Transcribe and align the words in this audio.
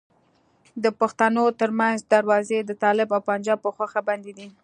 د 0.83 0.85
پښتنو 0.99 1.43
ترمنځ 1.59 1.97
دروازې 2.13 2.59
د 2.63 2.71
طالب 2.83 3.09
او 3.15 3.21
پنجاب 3.29 3.59
په 3.63 3.69
خوښه 3.75 4.01
بندي 4.07 4.33
دي. 4.37 4.47